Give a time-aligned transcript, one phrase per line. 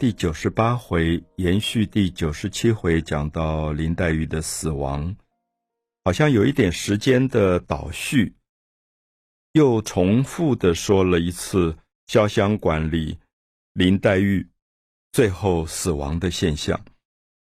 [0.02, 5.14] 》第九十八回延续第九十七回，讲到林黛玉的死亡，
[6.04, 8.34] 好像有一点时间的倒叙，
[9.52, 11.76] 又重复的说了一次
[12.06, 13.18] 潇湘馆里
[13.74, 14.48] 林黛玉
[15.12, 16.82] 最后死亡的现象。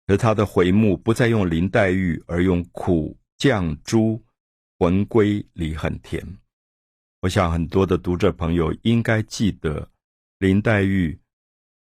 [0.05, 4.23] 而他的回目不再用林黛玉，而用苦绛珠，
[4.79, 6.37] 魂归离恨天。
[7.19, 9.91] 我想很多的读者朋友应该记得
[10.39, 11.19] 林黛玉。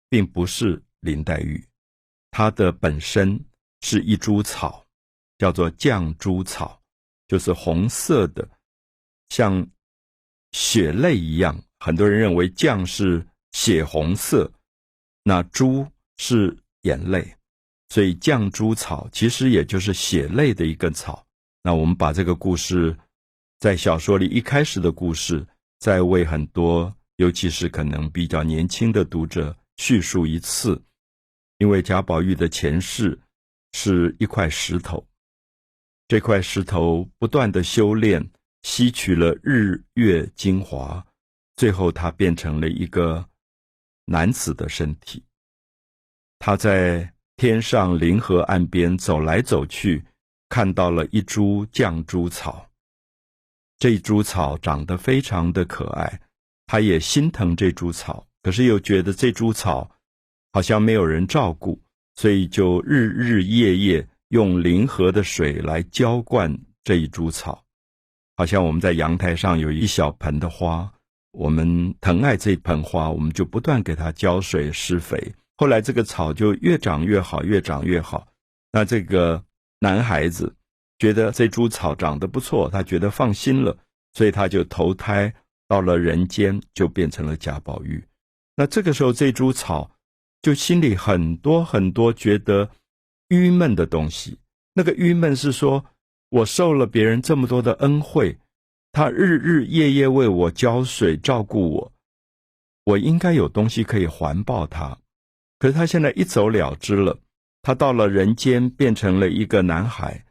[0.10, 1.64] 并不是林黛玉，
[2.32, 3.40] 它的本身
[3.82, 4.86] 是一株草，
[5.38, 6.82] 叫做绛珠草，
[7.28, 8.48] 就是红色的，
[9.30, 9.68] 像
[10.52, 11.62] 血泪一样。
[11.80, 14.52] 很多人认为绛是血红色，
[15.24, 15.86] 那珠
[16.18, 17.36] 是眼泪，
[17.90, 21.26] 所以绛珠草其实也就是血泪的一个草。
[21.62, 22.98] 那我们把这个故事，
[23.60, 25.46] 在小说里一开始的故事，
[25.80, 29.56] 再为很多，尤其是可能比较年轻的读者。
[29.78, 30.84] 叙述一次，
[31.60, 33.20] 因为贾宝玉的前世
[33.74, 35.08] 是一块石头，
[36.08, 38.28] 这块石头不断的修炼，
[38.64, 41.06] 吸取了日月精华，
[41.56, 43.28] 最后他变成了一个
[44.06, 45.24] 男子的身体。
[46.40, 50.06] 他在天上灵河岸边走来走去，
[50.50, 52.70] 看到了一株绛珠草，
[53.80, 56.22] 这株草长得非常的可爱，
[56.66, 58.27] 他也心疼这株草。
[58.48, 59.92] 可是又觉得这株草
[60.54, 61.82] 好像没有人照顾，
[62.16, 67.66] 所以就日日夜夜用临河的水来浇灌这一株草。
[68.38, 70.90] 好像我们在阳台上有一小盆的花，
[71.34, 75.36] 我们疼爱这盆花，我们就不断给它浇水施肥。
[75.58, 78.30] 后来这个草就越长越好，越长越好。
[78.72, 79.44] 那这个
[79.80, 80.56] 男孩子
[81.00, 83.78] 觉得这株草长得不错，他觉得放心了，
[84.14, 85.34] 所以他就投胎
[85.68, 88.02] 到了人间，就变成了贾宝玉。
[88.60, 89.92] 那这个时候，这株草
[90.42, 92.72] 就心里很多很多觉得
[93.30, 94.40] 郁闷的东西。
[94.74, 95.86] 那个郁闷是说，
[96.30, 98.40] 我受了别人这么多的恩惠，
[98.92, 101.94] 他日日夜夜为我浇水照顾我，
[102.84, 104.98] 我应该有东西可以还报他。
[105.60, 107.20] 可是他现在一走了之了，
[107.62, 110.26] 他到了人间变成了一个男孩，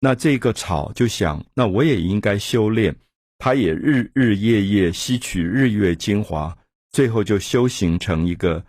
[0.00, 2.94] 那这个草就想，那我也应该修炼，
[3.38, 6.54] 他也日日夜夜吸取日月精华。
[6.92, 8.64] 最后就修行成一个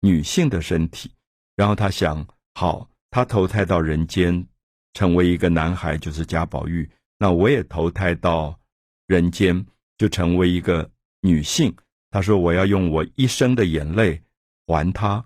[0.00, 1.12] 女性的身体，
[1.54, 4.46] 然后他想，好，他投胎到人间，
[4.94, 6.88] 成为一个男孩，就是贾宝玉。
[7.18, 8.58] 那我也投胎到
[9.06, 9.66] 人间，
[9.98, 11.74] 就成为一个女性。
[12.10, 14.22] 他说，我要用我一生的眼泪
[14.66, 15.22] 还他，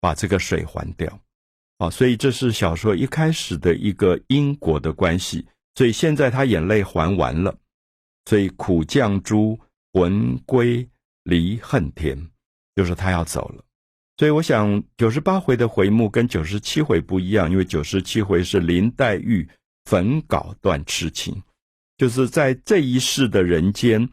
[0.00, 1.20] 把这个水还掉。
[1.78, 5.46] 啊，所以这是小说一开始的一个因果的关系。
[5.74, 7.56] 所以现在他眼泪还完了，
[8.26, 9.58] 所以苦绛珠
[9.92, 10.86] 魂归。
[11.24, 12.16] 离恨天，
[12.76, 13.64] 就是他要走了，
[14.16, 19.48] 所以我想九十八回的回目跟九十七回不一样，因为九十七回是林黛玉
[19.86, 21.42] 焚稿断痴情，
[21.96, 24.08] 就是在这一世的人间，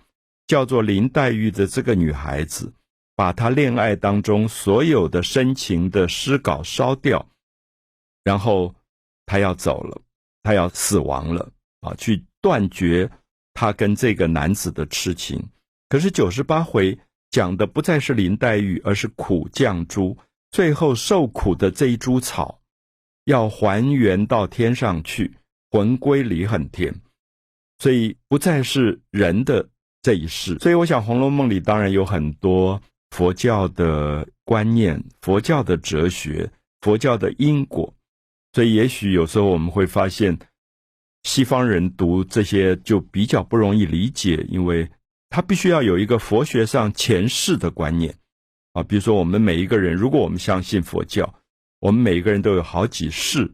[0.47, 2.73] 叫做林黛玉的这个女孩子，
[3.15, 7.25] 把她恋爱当中所有的深情的诗稿烧掉，
[8.23, 8.73] 然后
[9.25, 10.01] 她要走了，
[10.43, 11.49] 她要死亡了
[11.81, 13.09] 啊，去断绝
[13.53, 15.43] 她跟这个男子的痴情。
[15.91, 16.97] 可是九十八回
[17.31, 20.17] 讲的不再是林黛玉，而是苦绛珠。
[20.49, 22.61] 最后受苦的这一株草，
[23.25, 25.33] 要还原到天上去，
[25.69, 26.95] 魂归离恨天，
[27.79, 29.67] 所以不再是人的
[30.01, 30.57] 这一世。
[30.59, 36.49] 所以我想，《红楼梦》里当然有很多佛教的观念、佛教的哲学、
[36.79, 37.93] 佛教的因果。
[38.53, 40.39] 所以，也许有时候我们会发现，
[41.23, 44.89] 西方人读这些就比较不容易理解，因为。
[45.31, 48.13] 他必须要有一个佛学上前世的观念，
[48.73, 51.33] 啊，比如说我们每一个人，如果我们相信佛教，
[51.79, 53.53] 我们每一个人都有好几世，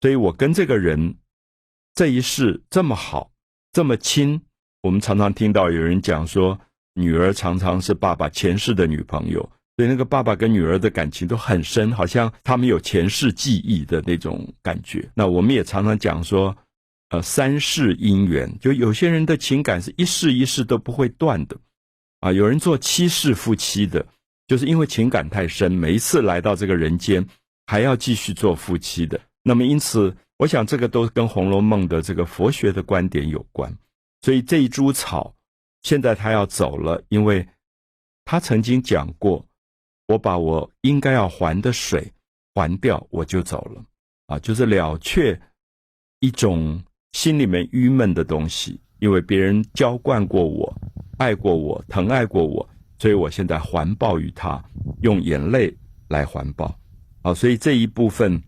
[0.00, 1.16] 所以我跟这个人
[1.92, 3.32] 这一世这么好，
[3.72, 4.42] 这么亲，
[4.82, 6.60] 我们常常听到有人讲说，
[6.94, 9.40] 女儿常常是爸爸前世的女朋友，
[9.76, 15.10] 所以那个爸爸跟女儿的感情都很深，好像他们有前世记忆的那种感觉。
[15.14, 16.56] 那我们也常常讲说。
[17.12, 21.54] 呃，三世姻缘，就有些人的情感是一世一世都不会断的，
[22.20, 24.06] 啊，有人做七世夫妻的，
[24.46, 27.22] 就是因为情感太深，每一次来到这个人间，
[27.66, 29.20] 还要继续做夫妻的。
[29.42, 33.70] 那么，因此，我想这个都跟《红楼梦》的这个佛学的观点有关。
[34.22, 35.34] 所以这一株草，
[35.82, 37.46] 现在他要走了，因为
[38.24, 39.44] 他曾经讲过，
[40.06, 42.10] 我把我应该要还的水
[42.54, 43.84] 还掉，我就走了，
[44.28, 45.38] 啊，就是了却
[46.20, 46.82] 一种。
[47.12, 50.74] 心里面郁闷的东西，因为别人浇灌过我，
[51.18, 52.68] 爱过我，疼爱过我，
[52.98, 54.62] 所以我现在环抱于他，
[55.02, 55.72] 用眼泪
[56.08, 56.74] 来环抱。
[57.22, 58.42] 好，所以这一部分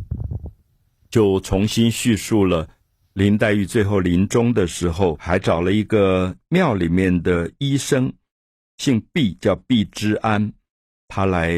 [1.08, 2.68] 就重新叙述了
[3.12, 8.12] 林黛玉最后临终的时候，还找了一个庙里面的医生，
[8.78, 10.52] 姓毕，叫毕之安，
[11.06, 11.52] 他来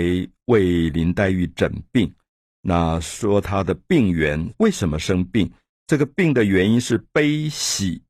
[0.47, 2.13] 为林黛玉诊病。
[2.61, 5.51] 那说他的病源为什么生病？
[5.87, 8.03] 这个病的原因是悲喜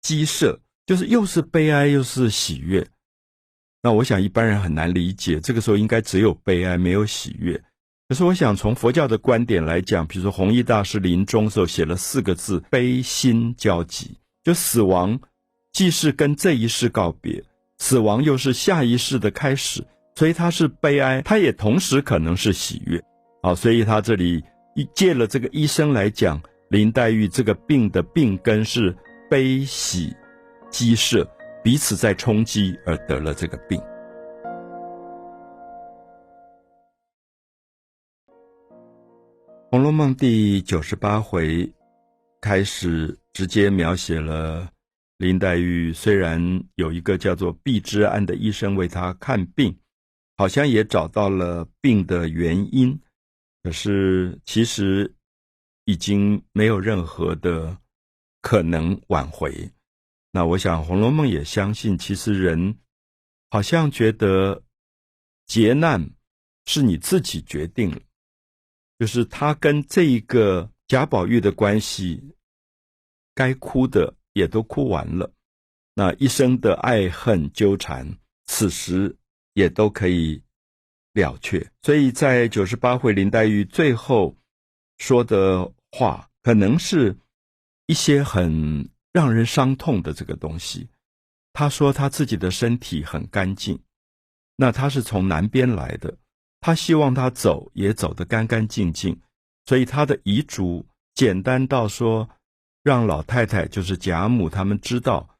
[0.00, 2.86] 积舍，就是又是悲哀又是喜悦。
[3.82, 7.62] 那我想一般人很难理解，这个时候应该只有悲哀没有喜悦。
[8.08, 15.20] 可是我想从佛教的观点来讲，比如说弘一大师临终时候写了四个字：悲心交集，就死亡
[15.72, 17.44] 既是跟这一世告别，
[17.76, 23.04] 死亡又是下一世的开始，所以它是悲哀，它也同时可能是喜悦。
[23.42, 24.42] 好，所以他这里
[24.74, 28.94] 一借了这个医生来讲，林黛玉这个病的病根是
[29.30, 30.14] 悲喜
[30.70, 31.26] 积舍，
[31.64, 33.80] 彼此在冲击而得了这个病。
[39.70, 41.70] 《红楼梦》第九十八回
[42.38, 44.68] 开始直接描写了
[45.16, 46.38] 林黛玉，虽然
[46.74, 49.74] 有一个叫做毕之安的医生为她看病，
[50.36, 52.98] 好像也找到了病的原因。
[53.62, 55.10] 可是，其实
[55.88, 57.74] 已经没有任何的
[58.42, 59.72] 可能挽回。
[60.30, 62.76] 那我想，《红楼梦》也相信，其实人
[63.48, 64.62] 好像觉得
[65.46, 66.10] 劫难
[66.66, 67.98] 是你自己决定了，
[68.98, 72.22] 就是他跟这一个贾宝玉的关系，
[73.34, 75.32] 该哭的也都哭完了，
[75.94, 78.06] 那一生的爱恨纠缠，
[78.44, 79.16] 此时
[79.54, 80.42] 也都可以。
[81.14, 84.36] 了却，所以在九十八回林黛玉最后
[84.98, 87.16] 说的话，可能是
[87.86, 90.88] 一些很让人伤痛的这个东西。
[91.52, 93.80] 他说他自己的身体很干净，
[94.56, 96.16] 那他是从南边来的，
[96.60, 99.20] 他希望他走也走得干干净净，
[99.66, 102.28] 所以他的遗嘱简单到说，
[102.82, 105.36] 让老太太就是贾母他们知道，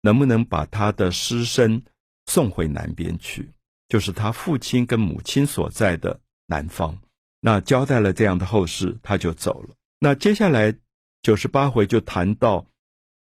[0.00, 1.84] 能不能把他的尸身
[2.26, 3.52] 送回南边去。
[3.88, 6.98] 就是他父亲跟母亲所在的南方，
[7.46, 9.76] 那交代了这样的后事，他就走了。
[10.00, 10.76] 那接下来
[11.22, 12.66] 九十八回就谈到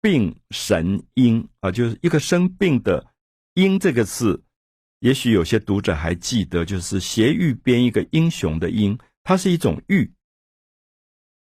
[0.02, 3.14] 病神婴啊，就是一个生病的
[3.56, 4.42] “婴”这个字，
[4.98, 10.12] 也许有些读者还记得，就是斜玉编一个英雄的“英”，它是一种玉，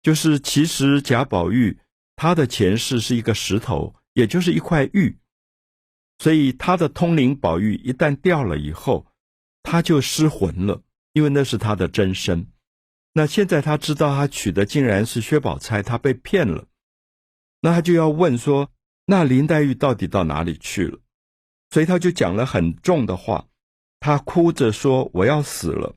[0.04, 1.76] 就是其实贾宝玉
[2.16, 5.18] 他的前世是一个石头，也就是一块玉。
[6.20, 9.08] 所以他的通灵宝玉一旦掉了以后，
[9.64, 10.84] 他就失魂了，
[11.14, 12.46] 因为那是他的真身。
[13.20, 16.64] 那现在他知道他娶的竟然是薛宝钗，他被骗了，
[17.60, 18.72] 那他就要问说：
[19.08, 20.98] 那林黛玉到底到哪里去了？
[21.70, 23.46] 所以他就讲了很重的话，
[24.00, 25.94] 他哭着说：“我要死了，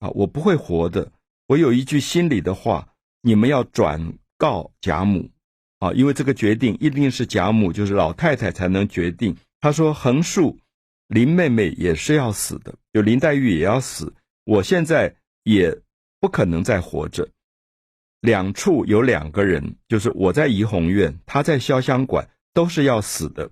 [0.00, 1.10] 啊，我不会活的。
[1.46, 2.86] 我有一句心里的话，
[3.22, 5.30] 你们要转告贾母，
[5.78, 10.58] 啊，因为这个决定一定是贾母，就是老太太才能决定。”他说：“横竖
[11.06, 14.12] 林妹妹也是要死的，就林黛玉也要死。
[14.44, 15.74] 我现在也
[16.20, 17.28] 不可能再活着。
[18.20, 23.50] 两处有两个人，就是我在怡红院，他在潇湘馆，都是要死的。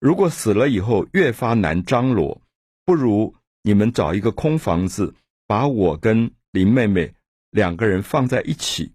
[0.00, 2.40] 如果死了以后越发难张罗，
[2.84, 5.14] 不如你们找一个空房子，
[5.46, 7.14] 把我跟林妹妹
[7.50, 8.92] 两个人放在一起。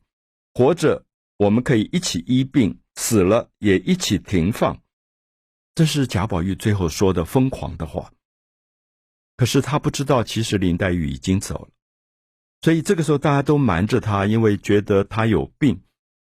[0.53, 1.05] 活着
[1.38, 4.81] 我们可以一起医病，死了也一起停放。”
[5.75, 8.12] 这是贾宝玉最后说的疯狂的话，
[9.38, 11.69] 可是他不知道，其实林黛玉已经走了，
[12.61, 15.79] 所以这个时候大家都瞒着他，因为觉得他有病，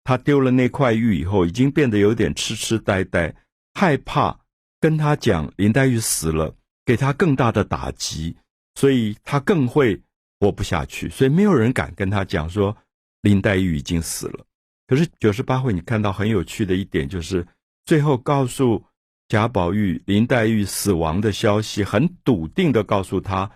[0.04, 3.34] 他丢了那块玉以后，已经变得有点痴痴呆呆，
[3.74, 4.38] 害怕
[4.80, 8.36] 跟他讲林黛玉死了，给他更大的打击，
[8.74, 10.00] 所以他更会
[10.38, 12.76] 活不下去，所以没有人敢跟他讲说
[13.22, 14.44] 林黛玉已经死了。
[14.86, 17.46] 可是九十八回，你看到很有趣的一点就是，
[17.84, 18.84] 最后告诉。
[19.28, 23.48] 贾宝玉、林黛玉死亡的消息，很笃定的告诉他，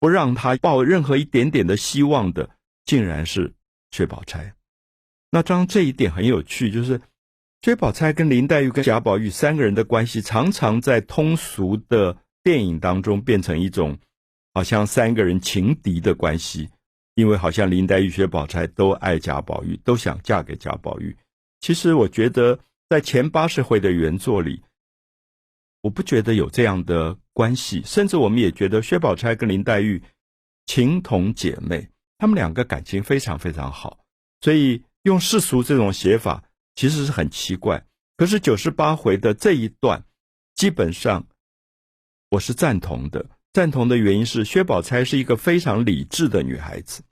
[0.00, 2.50] 不让他抱任何一点点的希望的，
[2.84, 3.52] 竟然是
[3.92, 4.54] 薛宝钗。
[5.30, 7.00] 那当这一点很有趣，就是
[7.62, 13.98] 薛宝钗跟林黛玉跟贾宝玉三个人的关系，常常在通俗的电影当中变成一种
[14.54, 16.70] 好像三个人情敌的关系，
[17.14, 21.16] 因为好像林黛玉、薛宝钗都爱贾宝玉，都想嫁给贾宝玉。
[21.60, 24.62] 其实我觉得，在前八十回的原作里。
[25.82, 30.02] 我不觉得有这样的关系，甚至我们也觉得薛宝钗跟林黛玉
[30.66, 34.04] 情同姐妹，她们两个感情非常非常好，
[34.42, 36.44] 所以用世俗这种写法
[36.74, 37.82] 其实是很奇怪。
[38.18, 40.04] 可是九十八回的这一段，
[40.54, 41.26] 基本上
[42.28, 47.02] 我是赞同的，赞同的原因是，薛宝钗是一个非常理智的女孩子。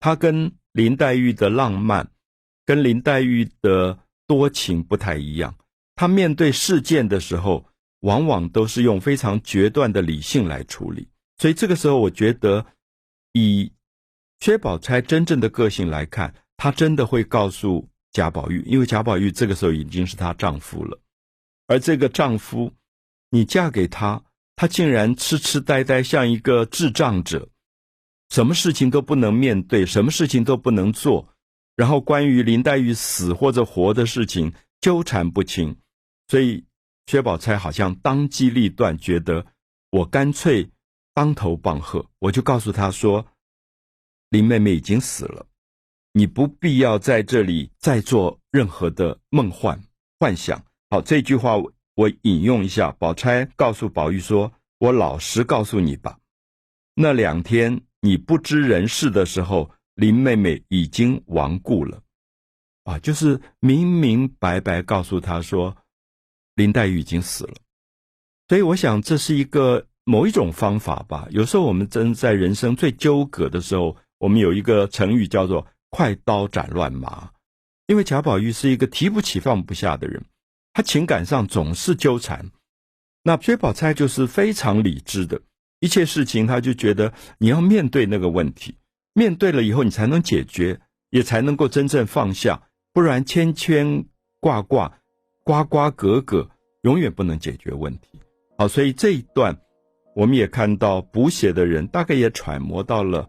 [0.00, 2.08] 她跟林黛玉的浪漫，
[2.64, 5.54] 跟林黛玉的多情不太一样。
[5.94, 7.66] 她面对事件的时候，
[8.00, 11.08] 往往都是用非常决断的理性来处理。
[11.38, 12.64] 所以这个时候，我觉得
[13.32, 13.72] 以
[14.40, 21.00] 薛宝钗真正的个性来看，她真的会告诉贾宝玉，因为贾宝玉这个时候已经是她丈夫了，
[21.66, 22.72] 而这个丈夫，
[23.30, 24.22] 你嫁给他。
[24.58, 27.50] 他竟然痴痴呆呆，像一个智障者，
[28.30, 31.28] 什么事情都不能面对，什么事情都不能做，
[31.74, 35.76] 然后关于林黛玉死或者活的事情纠缠不清，
[36.28, 36.64] 所以
[37.06, 39.46] 薛宝钗好像当机立断，觉得
[39.90, 40.70] 我干脆
[41.14, 43.26] 当头棒喝，我就告诉他说
[44.30, 45.46] ：“林妹妹已经死了，
[46.12, 49.80] 你不必要在这里再做任何的梦幻
[50.18, 51.56] 幻想。”好，这句话。
[51.96, 56.18] 我引用一下，宝钗告诉宝玉说：“我老实告诉你吧，
[56.94, 62.02] 那两天你不知人事的时候，林妹妹已经亡故了，
[62.84, 65.74] 啊，就是明明白白告诉他说，
[66.56, 67.54] 林黛玉已经死了。
[68.48, 71.26] 所以我想这是一个某一种方法吧。
[71.30, 77.30] 有时候我们真在人生最纠葛的时候，我们有一个成语叫做‘快刀斩乱麻’，
[77.86, 80.22] 因为贾宝玉是一个提不起放不下的人。”
[80.72, 82.50] 他情感上总是纠缠，
[83.22, 85.40] 那薛宝钗就是非常理智的，
[85.80, 88.76] 一切事情他就觉得你要面对那个问题，
[89.14, 94.04] 面对了以后你才能解决，也才能够真正放下，不然牵牵
[94.38, 95.00] 挂挂、
[95.46, 96.44] 呱呱格格，
[96.82, 98.20] 永远不能解决问题。
[98.58, 99.56] 好，所以这一段
[100.12, 103.24] 我们也看到补写的人大概也揣摩到了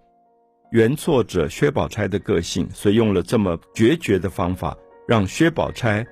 [0.71, 4.75] 原作者薛宝钗的个性，所以用了这么决绝的方法，
[5.07, 6.03] 让薛宝钗。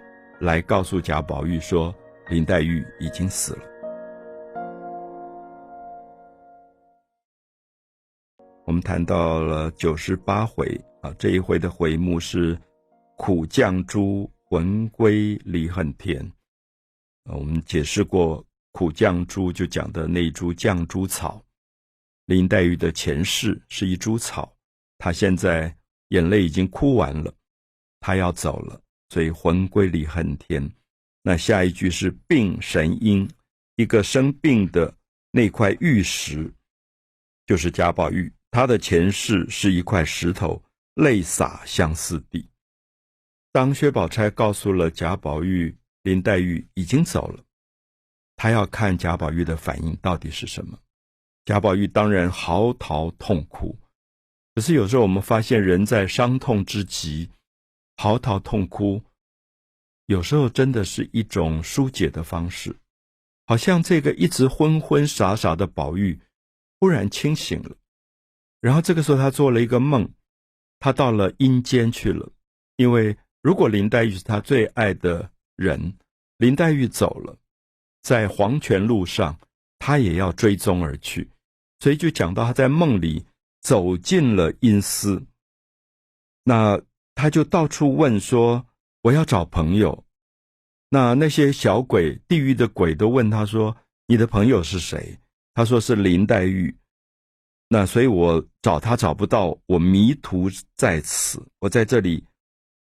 [0.42, 1.96] 来告诉贾宝玉说，
[2.30, 3.60] 林黛玉已经死了。
[8.66, 12.56] 我们谈到了九十八回啊，这一回的回目是
[13.18, 16.20] “苦绛珠魂归离恨天”。
[17.26, 21.44] 啊，我们解释过“苦绛珠”就讲的那株绛珠草，
[22.26, 24.56] 林黛玉的前世是一株草，
[24.98, 25.76] 她现在
[26.10, 27.34] 眼泪已经哭完了，
[28.00, 28.82] 她要走了。
[29.10, 30.70] 所以魂归离恨天，
[31.22, 33.30] 那下一句是病神瑛，
[33.76, 34.94] 一个生病的
[35.32, 36.52] 那块玉石，
[37.46, 40.62] 就是贾宝玉，他的前世是一块石头，
[40.96, 42.50] 泪洒相思地。
[43.56, 47.42] 当薛宝钗告诉了贾宝玉，林黛玉已经走了，
[48.36, 50.78] 他要看贾宝玉的反应到底是什么。
[51.46, 53.74] 贾宝玉当然嚎啕痛哭，
[54.54, 57.30] 可是有时候我们发现，人在伤痛之极。
[57.96, 59.02] 嚎啕痛哭，
[60.08, 62.76] 有时候真的是一种疏解的方式。
[63.46, 66.20] 好像这个一直昏昏傻傻的宝玉，
[66.82, 67.78] 忽然清醒了。
[68.60, 70.12] 然后这个时候他做了一个梦，
[70.78, 72.34] 他到了阴间去了。
[72.76, 75.94] 因为如果林黛玉是他最爱的人，
[76.38, 77.38] 林黛玉走了，
[78.02, 79.40] 在黄泉路上，
[79.78, 81.30] 他也要追踪而去。
[81.80, 83.24] 所以就讲到他在梦里
[83.62, 85.24] 走进了阴司。
[86.44, 86.82] 那。
[87.18, 88.66] 他就到处问说
[89.02, 90.04] ：“我要找朋友。”
[90.92, 93.74] 那那些小鬼、地狱的鬼都问他说
[94.06, 95.18] ：“你的朋友是谁？”
[95.56, 96.76] 他说：“是林黛玉。”
[97.70, 102.22] 那所以我找他找不到，我迷途在此，我在这里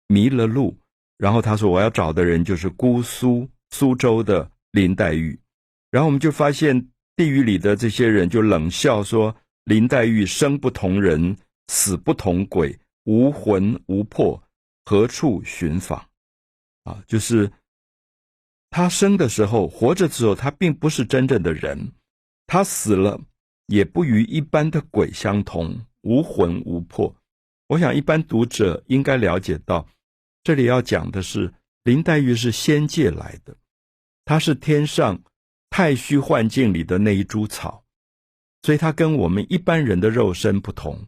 [0.08, 0.78] 迷了路。
[1.18, 5.40] 然后他说：“我要找的人就是姑苏苏州的林黛玉。”
[5.92, 14.42] 然后我们就发现地狱里的这些人就冷笑说：“林黛玉生不同人，死不同鬼。”无魂无魄，
[14.86, 16.08] 何处寻访？
[16.86, 17.52] 啊，就是
[18.70, 21.78] 他生的时候，活着的时候，他并不是真正的人；
[22.48, 23.20] 他死了，
[23.68, 27.14] 也不与一般的鬼相同，无魂无魄。
[27.68, 29.88] 我想，一般读者应该了解到，
[30.44, 31.54] 这里要讲的是
[31.84, 33.56] 林黛玉是仙界来的，
[34.26, 35.22] 她是天上
[35.70, 37.84] 太虚幻境里的那一株草，
[38.62, 41.08] 所以她跟我们一般人的肉身不同。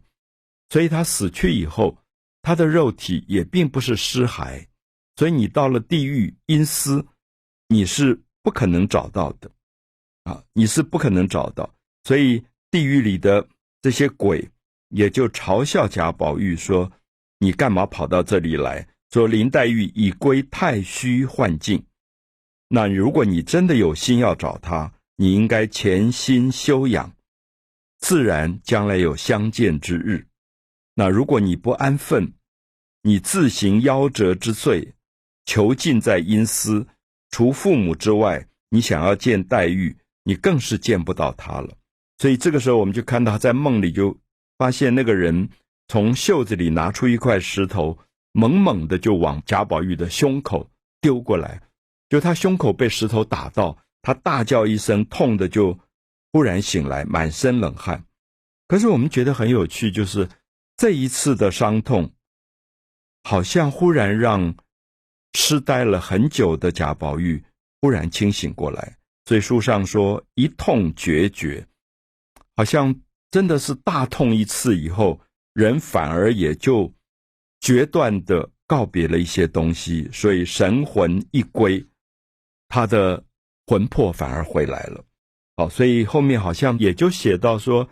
[0.68, 1.96] 所以他死去以后，
[2.42, 4.66] 他的肉体也并不是尸骸，
[5.14, 7.06] 所以你到了地狱阴司，
[7.68, 9.48] 你是不可能找到的，
[10.24, 11.72] 啊，你是不可能找到。
[12.02, 13.48] 所以地狱里的
[13.80, 14.44] 这些鬼
[14.88, 16.92] 也就嘲笑贾宝玉说
[17.40, 18.88] ：“你干嘛跑到这里来？
[19.10, 21.84] 说林黛玉已归太虚幻境。
[22.68, 27.12] 那如果你真的有心要找她，你应该潜心修养，
[27.98, 30.26] 自然将来有相见之日。”
[30.98, 32.32] 那如果你不安分，
[33.02, 34.94] 你自行夭折之罪，
[35.44, 36.86] 囚禁在阴司，
[37.30, 41.76] 除父母之外，你想要见黛玉，你更是见不到她了。
[42.18, 44.18] 所以这个时候，我们就看到在梦里就
[44.58, 45.48] 发现那个人
[45.88, 47.98] 从袖子里拿出一块石头，
[48.32, 50.68] 猛猛的就往贾宝玉的胸口
[51.00, 51.60] 丢过来，
[52.08, 55.78] 就他胸口被石头打到，他大叫一声，痛的就
[56.32, 58.04] 忽然醒来，满身冷汗。
[58.68, 60.28] 可是我们觉得很有趣，就是
[60.76, 62.12] 这一次的伤痛，
[63.22, 64.54] 好像忽然让
[65.32, 67.42] 痴呆了很久的贾宝玉
[67.80, 68.96] 忽然清醒过来。
[69.24, 71.66] 所以书上说一痛决绝，
[72.56, 72.94] 好像
[73.30, 75.20] 真的是大痛一次以后，
[75.52, 76.92] 人反而也就
[77.60, 81.84] 决断的告别了一些东西，所以神魂一归，
[82.68, 83.24] 他的
[83.66, 85.04] 魂魄反而回来了。
[85.56, 87.88] 好，所以后面好像也就写到说，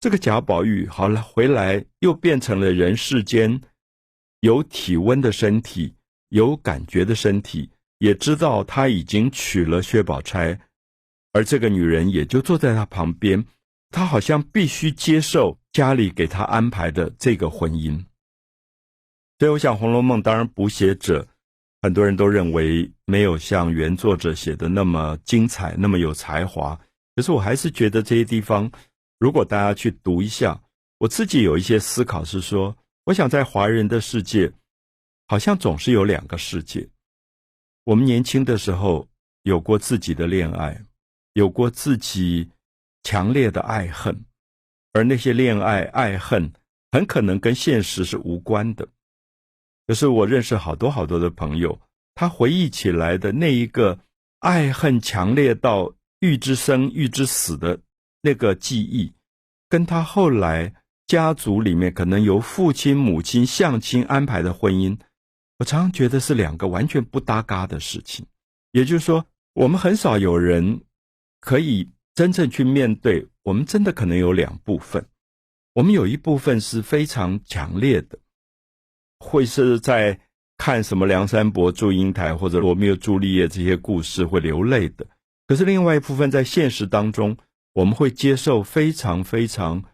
[0.00, 3.60] 这个贾宝玉好了回来，又变成了人世间
[4.40, 5.94] 有体温的身体，
[6.28, 10.60] 有感觉的身体，也知道他已经娶了薛宝钗。
[11.32, 13.44] 而这个女人也就坐在他旁边，
[13.90, 18.04] 他好像必须接受家里给他安排的这个婚姻。
[19.38, 21.26] 所以，我想《红楼梦》当然补写者
[21.82, 26.78] 很多人都认为没有像原作者写的那么精彩、那么有才华。
[27.14, 28.70] 可是，我还是觉得这些地方，
[29.18, 30.60] 如果大家去读一下，
[30.98, 34.52] 我自己有一些思考是说，我想在华人的世界，
[35.28, 36.88] 好像总是有两个世界。
[37.84, 39.08] 我们年轻的时候
[39.42, 40.82] 有过自己的恋爱。
[41.34, 42.48] 有过自己
[43.06, 44.24] 强烈的爱恨，
[44.92, 46.52] 而那些恋爱爱恨
[46.90, 48.88] 很可能跟现实是无关的。
[49.86, 51.80] 可是我认识好多好多的朋友，
[52.16, 54.00] 他回忆起来的那一个
[54.40, 57.78] 爱恨强烈到欲之生欲之死的
[58.22, 59.12] 那个记忆，
[59.68, 60.74] 跟他后来
[61.06, 64.98] 家族里面可能由父亲母亲相亲安排的婚姻，
[65.60, 68.26] 我常常觉得是两个完全不搭嘎的事情。
[68.72, 70.80] 也就是说，我们很少有人。
[71.38, 75.06] 可以真正去面对，我们真的可能有两部分，
[75.74, 78.18] 我们有一部分是非常强烈的，
[79.18, 80.18] 会是在
[80.56, 85.06] 看什么梁山伯、祝英台或者罗密欧、朱丽叶这些故事会流泪的。
[85.46, 87.36] 可是另外一部分在现实当中，
[87.74, 89.84] 我们会接受非常非常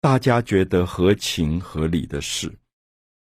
[0.00, 2.50] 大家觉得合情合理的事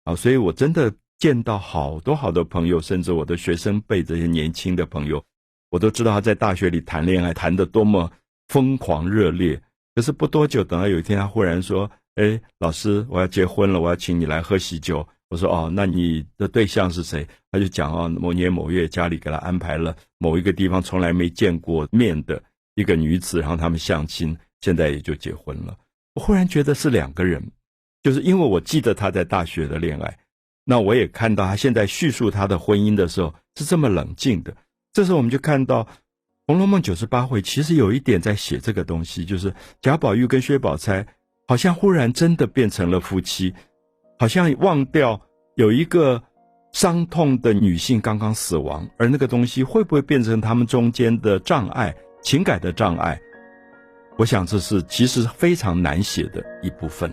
[0.04, 0.14] 啊。
[0.14, 5.24] 所以我真的见到好多好多朋友，甚至我的学生辈这些年轻的朋友。
[5.70, 8.10] 我都知道他在大学里谈恋爱谈得多么
[8.48, 9.60] 疯狂热烈，
[9.94, 22.42] 可是不多久，等到有一天他忽然说：“哎，老师，我要结婚了，我要请你来喝喜酒。”我说：“哦，那你的对象是谁？”他就讲：“哦，某年某月家里给他安排了某一个地方从来没见过面的
[22.74, 25.78] 一个女子，然后他们相亲，现在也就结婚了。”
[26.14, 27.52] 我忽然觉得是两个人，
[28.02, 30.18] 就是因为我记得他在大学的恋爱，
[30.64, 34.56] 那我也看到他现在叙述他的婚姻的时候是这么冷静的。
[34.92, 35.84] 这时候我们就看到，
[36.46, 41.06] 《红楼梦》九十八回其实有一点在写这个东西，就是贾宝玉跟薛宝钗
[41.46, 43.54] 好像忽然真的变成了夫妻，
[44.18, 45.20] 好像忘掉
[45.54, 46.22] 有一个
[46.72, 53.20] 伤痛的女性刚刚死亡，而那个东西会不会变成他们中间的障碍、情感的障碍？
[54.18, 57.10] 我想这是其实非常难写的一部分。